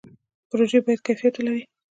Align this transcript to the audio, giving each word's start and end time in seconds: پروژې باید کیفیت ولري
پروژې 0.49 0.79
باید 0.85 1.05
کیفیت 1.07 1.33
ولري 1.35 1.63